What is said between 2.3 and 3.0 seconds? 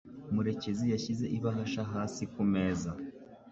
kumeza.